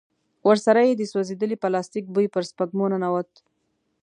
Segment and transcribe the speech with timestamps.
[0.47, 3.31] ورسره يې د سوځېدلي پلاستيک بوی پر سپږمو ننوت.